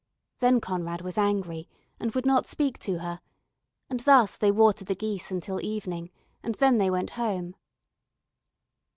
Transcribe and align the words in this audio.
Then 0.39 0.59
Conrad 0.59 1.01
was 1.01 1.19
angry, 1.19 1.69
and 1.99 2.11
would 2.15 2.25
not 2.25 2.47
speak 2.47 2.79
to 2.79 2.97
her, 3.01 3.21
and 3.87 3.99
thus 3.99 4.35
they 4.35 4.49
watered 4.51 4.87
the 4.87 4.95
geese 4.95 5.29
until 5.29 5.57
the 5.57 5.67
evening, 5.67 6.09
and 6.41 6.55
then 6.55 6.79
they 6.79 6.89
went 6.89 7.11
home. 7.11 7.53